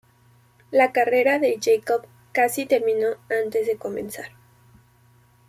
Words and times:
La 0.71 0.91
carrera 0.93 1.37
de 1.37 1.59
Jacob 1.61 2.07
casi 2.31 2.65
terminó 2.65 3.17
antes 3.29 3.67
de 3.67 3.77
comenzar. 3.77 4.31